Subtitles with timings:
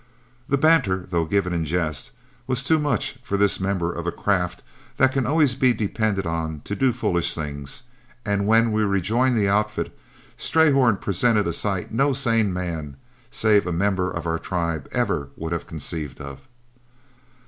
[0.49, 2.09] The banter, though given in jest,
[2.47, 4.63] was too much for this member of a craft
[4.97, 7.83] that can always be depended on to do foolish things;
[8.25, 9.95] and when we rejoined the outfit,
[10.37, 12.97] Strayhorn presented a sight no sane man
[13.29, 16.41] save a member of our tribe ever would have conceived of.